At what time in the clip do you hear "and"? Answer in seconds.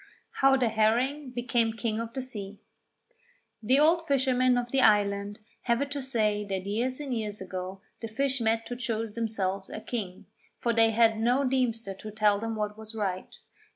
6.99-7.15